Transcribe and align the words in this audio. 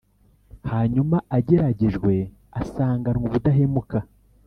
hanyuma 0.71 1.17
ageragejwe 1.37 2.13
asanganwa 2.61 3.23
ubudahemuka. 3.27 3.97